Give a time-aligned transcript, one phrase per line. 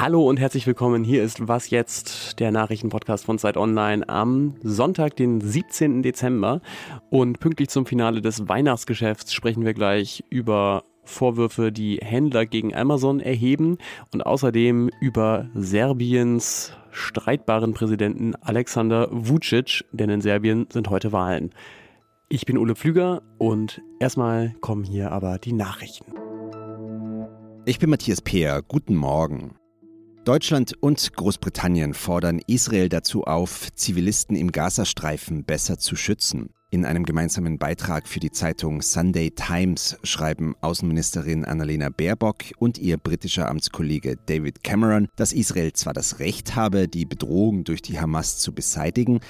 [0.00, 1.04] Hallo und herzlich willkommen.
[1.04, 6.02] Hier ist Was jetzt, der Nachrichtenpodcast von Zeit Online am Sonntag, den 17.
[6.02, 6.62] Dezember.
[7.10, 13.20] Und pünktlich zum Finale des Weihnachtsgeschäfts sprechen wir gleich über Vorwürfe, die Händler gegen Amazon
[13.20, 13.76] erheben
[14.10, 21.50] und außerdem über Serbiens streitbaren Präsidenten Alexander Vucic, denn in Serbien sind heute Wahlen.
[22.30, 26.14] Ich bin Ole Pflüger und erstmal kommen hier aber die Nachrichten.
[27.66, 28.62] Ich bin Matthias Peer.
[28.66, 29.59] Guten Morgen.
[30.24, 36.50] Deutschland und Großbritannien fordern Israel dazu auf, Zivilisten im Gazastreifen besser zu schützen.
[36.72, 42.98] In einem gemeinsamen Beitrag für die Zeitung Sunday Times schreiben Außenministerin Annalena Baerbock und ihr
[42.98, 48.38] britischer Amtskollege David Cameron, dass Israel zwar das Recht habe, die Bedrohung durch die Hamas
[48.38, 49.20] zu beseitigen,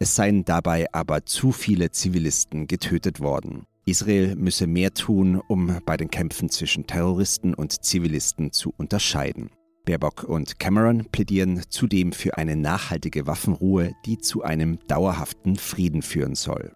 [0.00, 3.66] es seien dabei aber zu viele Zivilisten getötet worden.
[3.86, 9.50] Israel müsse mehr tun, um bei den Kämpfen zwischen Terroristen und Zivilisten zu unterscheiden.
[9.84, 16.34] Baerbock und Cameron plädieren zudem für eine nachhaltige Waffenruhe, die zu einem dauerhaften Frieden führen
[16.34, 16.72] soll.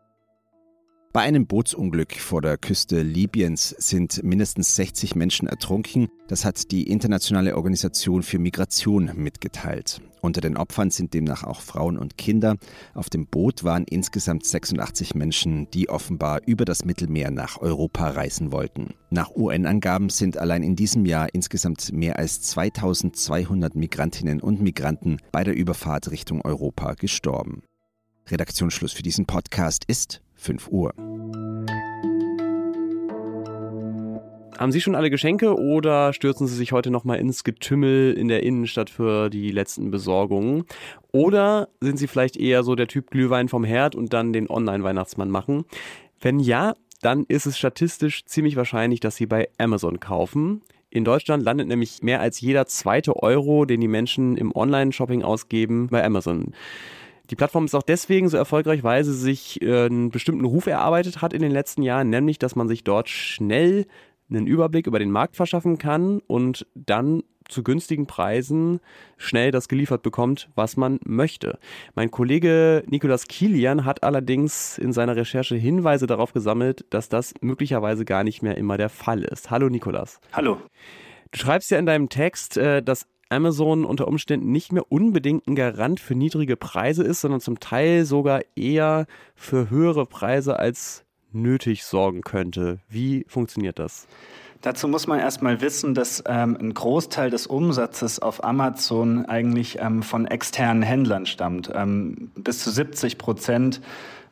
[1.15, 6.09] Bei einem Bootsunglück vor der Küste Libyens sind mindestens 60 Menschen ertrunken.
[6.27, 10.01] Das hat die Internationale Organisation für Migration mitgeteilt.
[10.23, 12.57] Unter den Opfern sind demnach auch Frauen und Kinder.
[12.95, 18.51] Auf dem Boot waren insgesamt 86 Menschen, die offenbar über das Mittelmeer nach Europa reisen
[18.51, 18.95] wollten.
[19.11, 25.45] Nach UN-Angaben sind allein in diesem Jahr insgesamt mehr als 2200 Migrantinnen und Migranten bei
[25.45, 27.63] der Überfahrt Richtung Europa gestorben.
[28.27, 30.95] Redaktionsschluss für diesen Podcast ist 5 Uhr.
[34.57, 38.45] Haben Sie schon alle Geschenke oder stürzen Sie sich heute nochmal ins Getümmel in der
[38.45, 40.65] Innenstadt für die letzten Besorgungen?
[41.11, 45.29] Oder sind Sie vielleicht eher so der Typ Glühwein vom Herd und dann den Online-Weihnachtsmann
[45.29, 45.65] machen?
[46.21, 50.63] Wenn ja, dann ist es statistisch ziemlich wahrscheinlich, dass Sie bei Amazon kaufen.
[50.89, 55.89] In Deutschland landet nämlich mehr als jeder zweite Euro, den die Menschen im Online-Shopping ausgeben,
[55.89, 56.53] bei Amazon.
[57.31, 61.23] Die Plattform ist auch deswegen so erfolgreich, weil sie sich äh, einen bestimmten Ruf erarbeitet
[61.23, 63.87] hat in den letzten Jahren, nämlich dass man sich dort schnell
[64.31, 68.81] einen Überblick über den Markt verschaffen kann und dann zu günstigen Preisen
[69.17, 71.59] schnell das geliefert bekommt, was man möchte.
[71.95, 78.05] Mein Kollege Nikolas Kilian hat allerdings in seiner Recherche Hinweise darauf gesammelt, dass das möglicherweise
[78.05, 79.51] gar nicht mehr immer der Fall ist.
[79.51, 80.21] Hallo Nikolas.
[80.33, 80.59] Hallo.
[81.33, 85.55] Du schreibst ja in deinem Text, äh, dass Amazon unter Umständen nicht mehr unbedingt ein
[85.55, 91.85] Garant für niedrige Preise ist, sondern zum Teil sogar eher für höhere Preise als nötig
[91.85, 92.79] sorgen könnte.
[92.89, 94.07] Wie funktioniert das?
[94.63, 100.03] Dazu muss man erstmal wissen, dass ähm, ein Großteil des Umsatzes auf Amazon eigentlich ähm,
[100.03, 101.71] von externen Händlern stammt.
[101.75, 103.83] Ähm, bis zu 70 Prozent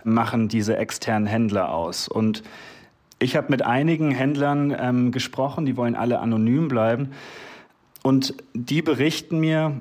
[0.04, 2.08] machen diese externen Händler aus.
[2.08, 2.42] Und
[3.18, 7.10] ich habe mit einigen Händlern ähm, gesprochen, die wollen alle anonym bleiben.
[8.02, 9.80] Und die berichten mir,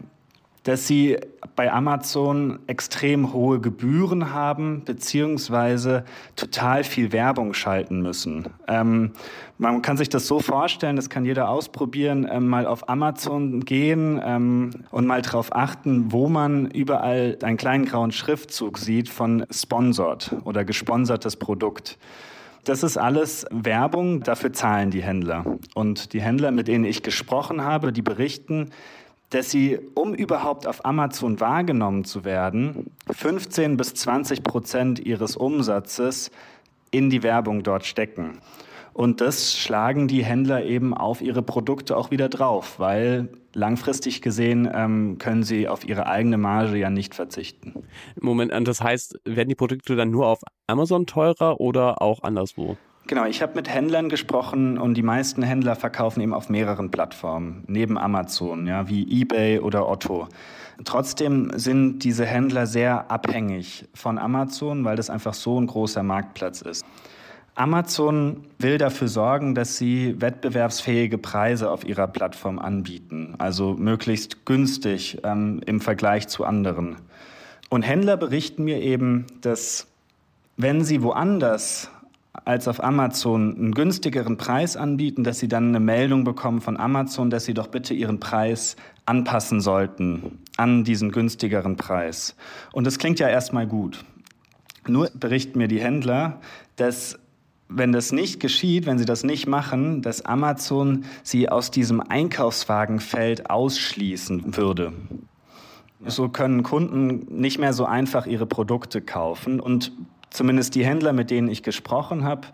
[0.63, 1.17] dass sie
[1.55, 6.05] bei Amazon extrem hohe Gebühren haben, beziehungsweise
[6.35, 8.45] total viel Werbung schalten müssen.
[8.67, 9.11] Ähm,
[9.57, 14.21] man kann sich das so vorstellen, das kann jeder ausprobieren, ähm, mal auf Amazon gehen
[14.23, 20.35] ähm, und mal darauf achten, wo man überall einen kleinen grauen Schriftzug sieht von Sponsored
[20.43, 21.97] oder gesponsertes Produkt.
[22.63, 25.57] Das ist alles Werbung, dafür zahlen die Händler.
[25.73, 28.69] Und die Händler, mit denen ich gesprochen habe, die berichten,
[29.31, 36.31] dass sie, um überhaupt auf Amazon wahrgenommen zu werden, 15 bis 20 Prozent ihres Umsatzes
[36.91, 38.39] in die Werbung dort stecken.
[38.93, 44.69] Und das schlagen die Händler eben auf ihre Produkte auch wieder drauf, weil langfristig gesehen
[44.73, 47.83] ähm, können sie auf ihre eigene Marge ja nicht verzichten.
[48.19, 52.77] Moment, das heißt, werden die Produkte dann nur auf Amazon teurer oder auch anderswo?
[53.07, 57.63] Genau, ich habe mit Händlern gesprochen und die meisten Händler verkaufen eben auf mehreren Plattformen,
[57.67, 60.27] neben Amazon, ja, wie eBay oder Otto.
[60.85, 66.61] Trotzdem sind diese Händler sehr abhängig von Amazon, weil das einfach so ein großer Marktplatz
[66.61, 66.85] ist.
[67.61, 75.19] Amazon will dafür sorgen, dass sie wettbewerbsfähige Preise auf ihrer Plattform anbieten, also möglichst günstig
[75.23, 76.95] ähm, im Vergleich zu anderen.
[77.69, 79.85] Und Händler berichten mir eben, dass
[80.57, 81.91] wenn sie woanders
[82.45, 87.29] als auf Amazon einen günstigeren Preis anbieten, dass sie dann eine Meldung bekommen von Amazon,
[87.29, 88.75] dass sie doch bitte ihren Preis
[89.05, 92.35] anpassen sollten an diesen günstigeren Preis.
[92.71, 94.03] Und das klingt ja erstmal gut.
[94.87, 96.41] Nur berichten mir die Händler,
[96.75, 97.19] dass
[97.73, 103.49] wenn das nicht geschieht, wenn sie das nicht machen, dass Amazon sie aus diesem Einkaufswagenfeld
[103.49, 104.93] ausschließen würde.
[106.05, 109.59] So können Kunden nicht mehr so einfach ihre Produkte kaufen.
[109.59, 109.91] Und
[110.29, 112.47] zumindest die Händler, mit denen ich gesprochen habe,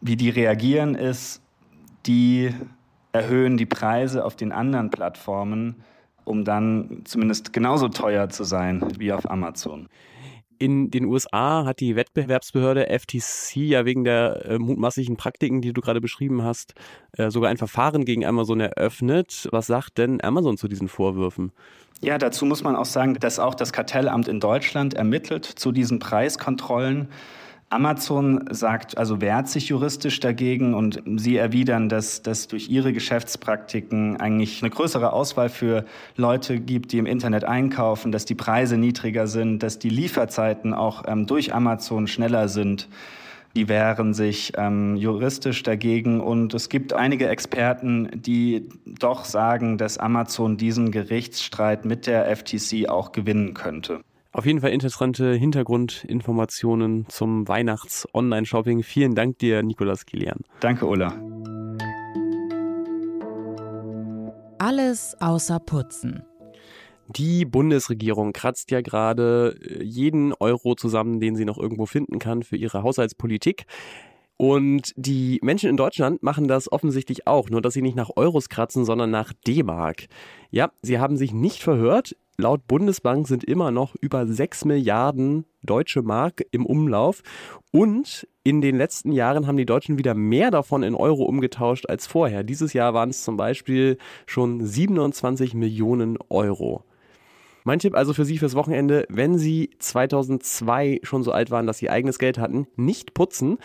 [0.00, 1.40] wie die reagieren, ist,
[2.06, 2.50] die
[3.12, 5.76] erhöhen die Preise auf den anderen Plattformen
[6.24, 9.88] um dann zumindest genauso teuer zu sein wie auf Amazon.
[10.62, 15.80] In den USA hat die Wettbewerbsbehörde FTC ja wegen der äh, mutmaßlichen Praktiken, die du
[15.80, 16.74] gerade beschrieben hast,
[17.14, 19.48] äh, sogar ein Verfahren gegen Amazon eröffnet.
[19.50, 21.50] Was sagt denn Amazon zu diesen Vorwürfen?
[22.00, 25.98] Ja, dazu muss man auch sagen, dass auch das Kartellamt in Deutschland ermittelt zu diesen
[25.98, 27.08] Preiskontrollen.
[27.72, 34.18] Amazon sagt, also wehrt sich juristisch dagegen und sie erwidern, dass dass durch ihre Geschäftspraktiken
[34.18, 35.86] eigentlich eine größere Auswahl für
[36.16, 41.04] Leute gibt, die im Internet einkaufen, dass die Preise niedriger sind, dass die Lieferzeiten auch
[41.06, 42.88] ähm, durch Amazon schneller sind.
[43.56, 49.98] Die wehren sich ähm, juristisch dagegen und es gibt einige Experten, die doch sagen, dass
[49.98, 54.00] Amazon diesen Gerichtsstreit mit der FTC auch gewinnen könnte.
[54.34, 58.82] Auf jeden Fall interessante Hintergrundinformationen zum Weihnachts-Online-Shopping.
[58.82, 60.40] Vielen Dank dir, Nikolas Kilian.
[60.60, 61.14] Danke, Ulla.
[64.58, 66.22] Alles außer Putzen.
[67.08, 72.42] Die Bundesregierung kratzt ja gerade äh, jeden Euro zusammen, den sie noch irgendwo finden kann
[72.42, 73.66] für ihre Haushaltspolitik.
[74.42, 78.48] Und die Menschen in Deutschland machen das offensichtlich auch, nur dass sie nicht nach Euros
[78.48, 80.06] kratzen, sondern nach D-Mark.
[80.50, 82.16] Ja, sie haben sich nicht verhört.
[82.38, 87.22] Laut Bundesbank sind immer noch über 6 Milliarden deutsche Mark im Umlauf.
[87.70, 92.08] Und in den letzten Jahren haben die Deutschen wieder mehr davon in Euro umgetauscht als
[92.08, 92.42] vorher.
[92.42, 93.96] Dieses Jahr waren es zum Beispiel
[94.26, 96.82] schon 27 Millionen Euro.
[97.62, 101.78] Mein Tipp also für Sie fürs Wochenende, wenn Sie 2002 schon so alt waren, dass
[101.78, 103.58] Sie eigenes Geld hatten, nicht putzen,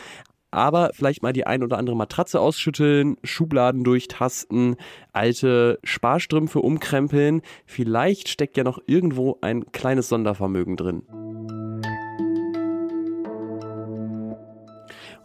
[0.51, 4.75] aber vielleicht mal die ein oder andere Matratze ausschütteln, Schubladen durchtasten,
[5.13, 7.41] alte Sparstrümpfe umkrempeln.
[7.65, 11.03] Vielleicht steckt ja noch irgendwo ein kleines Sondervermögen drin.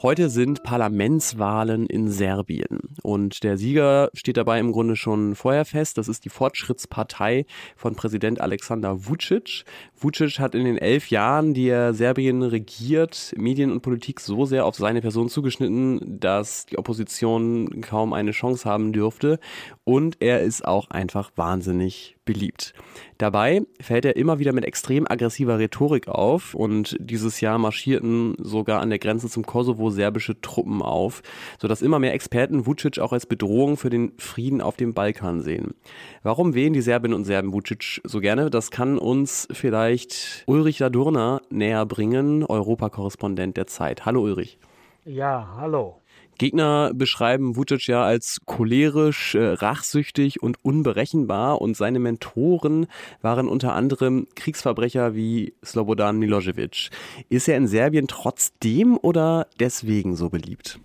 [0.02, 5.96] Heute sind Parlamentswahlen in Serbien und der Sieger steht dabei im Grunde schon vorher fest.
[5.96, 7.46] Das ist die Fortschrittspartei
[7.76, 9.62] von Präsident Alexander Vucic.
[9.94, 14.66] Vucic hat in den elf Jahren, die er Serbien regiert, Medien und Politik so sehr
[14.66, 19.38] auf seine Person zugeschnitten, dass die Opposition kaum eine Chance haben dürfte.
[19.84, 22.72] Und er ist auch einfach wahnsinnig beliebt.
[23.18, 28.80] Dabei fällt er immer wieder mit extrem aggressiver Rhetorik auf und dieses Jahr marschierten sogar
[28.80, 31.22] an der Grenze zum Kosovo serbische Truppen auf,
[31.60, 35.74] sodass immer mehr Experten Vucic auch als Bedrohung für den Frieden auf dem Balkan sehen.
[36.22, 38.50] Warum wählen die Serbinnen und Serben Vucic so gerne?
[38.50, 44.06] Das kann uns vielleicht Ulrich Ladurna näher bringen, Europakorrespondent der Zeit.
[44.06, 44.58] Hallo Ulrich.
[45.04, 46.01] Ja, hallo.
[46.38, 52.86] Gegner beschreiben Vucic ja als cholerisch, äh, rachsüchtig und unberechenbar und seine Mentoren
[53.20, 56.90] waren unter anderem Kriegsverbrecher wie Slobodan Milosevic.
[57.28, 60.80] Ist er in Serbien trotzdem oder deswegen so beliebt?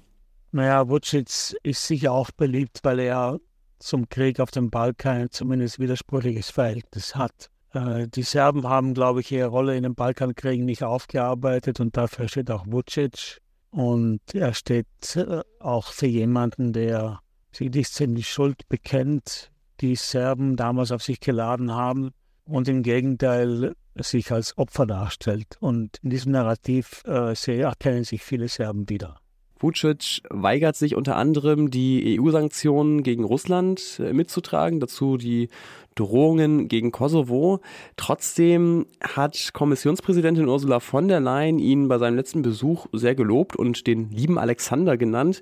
[0.51, 3.39] Naja, Vucic ist sicher auch beliebt, weil er
[3.79, 7.49] zum Krieg auf dem Balkan zumindest widersprüchliches Verhältnis hat.
[7.73, 12.27] Äh, die Serben haben, glaube ich, ihre Rolle in den Balkankriegen nicht aufgearbeitet und dafür
[12.27, 13.41] steht auch Vucic.
[13.77, 17.19] Und er steht äh, auch für jemanden, der
[17.51, 19.51] sich nicht in die Schuld bekennt,
[19.81, 22.09] die Serben damals auf sich geladen haben
[22.43, 25.57] und im Gegenteil sich als Opfer darstellt.
[25.59, 29.19] Und in diesem Narrativ äh, erkennen sich viele Serben wieder.
[29.59, 35.49] Vucic weigert sich unter anderem, die EU-Sanktionen gegen Russland äh, mitzutragen, dazu die
[35.95, 37.59] Drohungen gegen Kosovo.
[37.95, 43.87] Trotzdem hat Kommissionspräsidentin Ursula von der Leyen ihn bei seinem letzten Besuch sehr gelobt und
[43.87, 45.41] den lieben Alexander genannt.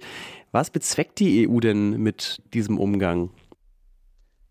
[0.51, 3.30] Was bezweckt die EU denn mit diesem Umgang?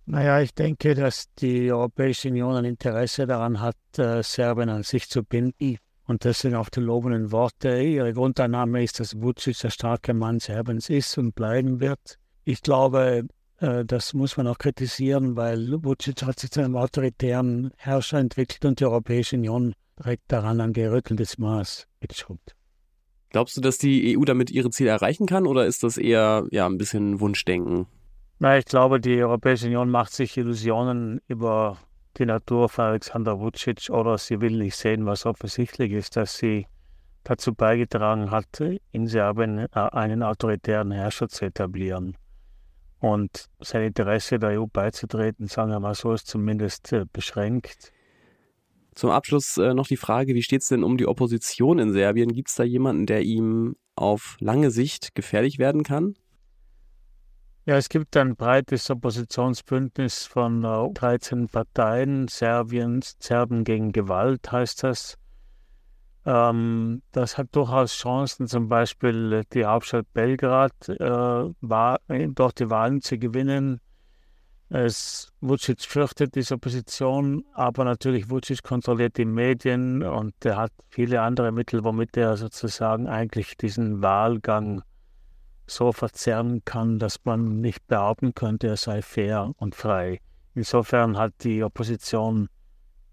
[0.06, 5.08] Naja, ich denke, dass die Europäische Union ein Interesse daran hat, äh, Serbien an sich
[5.08, 5.78] zu binden.
[6.06, 7.80] Und das sind auch die lobenden Worte.
[7.80, 12.18] Ihre Grundannahme ist, dass Vucic der starke Mann Serbiens ist und bleiben wird.
[12.44, 13.26] Ich glaube,
[13.58, 18.64] äh, das muss man auch kritisieren, weil Vucic hat sich zu einem autoritären Herrscher entwickelt
[18.66, 22.54] und die Europäische Union direkt daran ein gerütteltes Maß mitschraubt.
[23.30, 26.66] Glaubst du, dass die EU damit ihre Ziele erreichen kann oder ist das eher ja,
[26.66, 27.86] ein bisschen Wunschdenken?
[28.38, 31.78] Na, ich glaube, die Europäische Union macht sich Illusionen über
[32.18, 36.66] die Natur von Alexander Vucic oder sie will nicht sehen, was offensichtlich ist, dass sie
[37.24, 42.16] dazu beigetragen hat, in Serbien äh, einen autoritären Herrscher zu etablieren.
[43.00, 47.92] Und sein Interesse der EU beizutreten, sagen wir mal so, ist zumindest äh, beschränkt.
[48.94, 52.32] Zum Abschluss äh, noch die Frage, wie steht es denn um die Opposition in Serbien?
[52.32, 56.14] Gibt es da jemanden, der ihm auf lange Sicht gefährlich werden kann?
[57.66, 62.28] Ja, es gibt ein breites Oppositionsbündnis von 13 Parteien.
[62.28, 65.16] Serbien, Serben gegen Gewalt heißt das.
[66.26, 72.00] Ähm, das hat durchaus Chancen, zum Beispiel die Hauptstadt Belgrad äh, war,
[72.34, 73.80] dort die Wahlen zu gewinnen.
[74.68, 81.22] Es, Vucic fürchtet diese Opposition, aber natürlich Vucic kontrolliert die Medien und er hat viele
[81.22, 84.82] andere Mittel, womit er sozusagen eigentlich diesen Wahlgang
[85.66, 90.20] so verzerren kann, dass man nicht behaupten könnte, er sei fair und frei.
[90.54, 92.48] Insofern hat die Opposition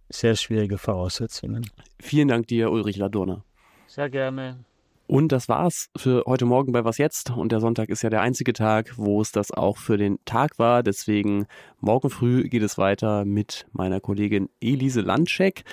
[0.09, 1.69] sehr schwierige Voraussetzungen.
[1.99, 3.43] Vielen Dank dir, Ulrich Ladurner.
[3.87, 4.63] Sehr gerne.
[5.07, 7.31] Und das war's für heute Morgen bei Was Jetzt.
[7.31, 10.57] Und der Sonntag ist ja der einzige Tag, wo es das auch für den Tag
[10.57, 10.83] war.
[10.83, 11.47] Deswegen
[11.81, 15.65] morgen früh geht es weiter mit meiner Kollegin Elise Landscheck.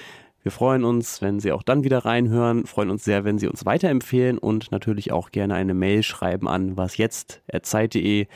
[0.48, 3.66] Wir freuen uns, wenn Sie auch dann wieder reinhören, freuen uns sehr, wenn Sie uns
[3.66, 8.26] weiterempfehlen und natürlich auch gerne eine Mail schreiben an wasjetzt.zeit.de.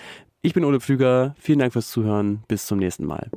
[0.42, 3.30] Ich bin Ole Pflüger, vielen Dank fürs Zuhören, bis zum nächsten Mal.